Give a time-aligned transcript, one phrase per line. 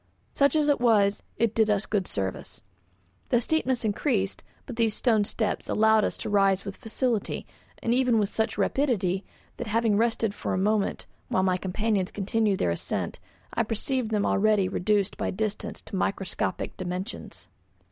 [0.33, 2.63] Such as it was, it did us good service.
[3.29, 7.45] The steepness increased, but these stone steps allowed us to rise with facility,
[7.83, 9.23] and even with such rapidity
[9.57, 13.19] that, having rested for a moment while my companions continued their ascent,
[13.53, 17.47] I perceived them already reduced by distance to microscopic dimensions.